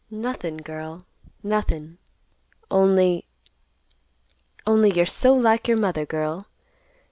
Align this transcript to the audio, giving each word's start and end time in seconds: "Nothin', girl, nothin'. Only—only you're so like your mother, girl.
"Nothin', 0.09 0.57
girl, 0.57 1.05
nothin'. 1.43 1.99
Only—only 2.71 3.23
you're 4.91 5.05
so 5.05 5.35
like 5.35 5.67
your 5.67 5.77
mother, 5.77 6.07
girl. 6.07 6.47